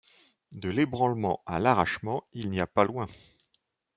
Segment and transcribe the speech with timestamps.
[0.53, 3.05] De l’ébranlement à l’arrachement il n’y a pas loin.